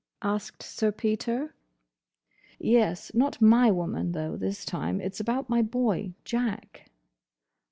[0.23, 1.53] asked Sir Peter.
[2.57, 3.13] "Yes.
[3.13, 4.99] Not my woman, though, this time.
[4.99, 6.89] It's about my boy—Jack."